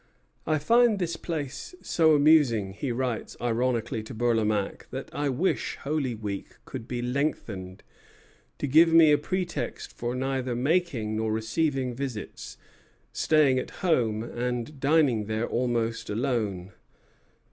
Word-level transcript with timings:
"I 0.47 0.57
find 0.57 0.97
this 0.97 1.15
place 1.15 1.75
so 1.83 2.15
amusing," 2.15 2.73
he 2.73 2.91
writes 2.91 3.37
ironically 3.39 4.01
to 4.01 4.15
Bourlamaque, 4.15 4.87
"that 4.89 5.13
I 5.13 5.29
wish 5.29 5.75
Holy 5.75 6.15
Week 6.15 6.47
could 6.65 6.87
be 6.87 7.03
lengthened, 7.03 7.83
to 8.57 8.65
give 8.65 8.91
me 8.91 9.11
a 9.11 9.19
pretext 9.19 9.93
for 9.95 10.15
neither 10.15 10.55
making 10.55 11.15
nor 11.17 11.31
receiving 11.31 11.93
visits, 11.93 12.57
staying 13.13 13.59
at 13.59 13.69
home, 13.85 14.23
and 14.23 14.79
dining 14.79 15.25
there 15.25 15.47
almost 15.47 16.09
alone. 16.09 16.71